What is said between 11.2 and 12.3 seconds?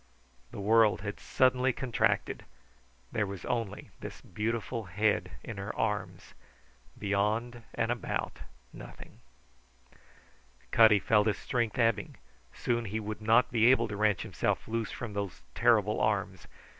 his strength ebbing;